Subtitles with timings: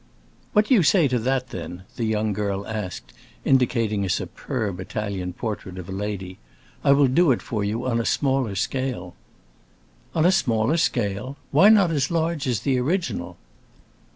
[0.53, 3.13] "What do you say to that, then?" the young girl asked,
[3.45, 6.39] indicating a superb Italian portrait of a lady.
[6.83, 9.13] "I will do it for you on a smaller scale."
[10.15, 11.37] "On a smaller scale?
[11.51, 13.37] Why not as large as the original?"